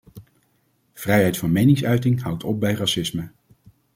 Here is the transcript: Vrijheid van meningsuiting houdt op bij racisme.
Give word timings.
Vrijheid 0.93 1.37
van 1.37 1.51
meningsuiting 1.51 2.21
houdt 2.21 2.43
op 2.43 2.59
bij 2.59 2.73
racisme. 2.73 3.31